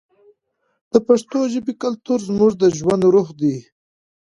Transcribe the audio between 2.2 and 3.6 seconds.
زموږ د ژوند روح دی.